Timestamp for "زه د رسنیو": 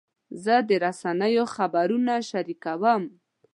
0.43-1.45